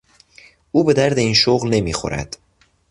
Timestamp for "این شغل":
1.17-1.69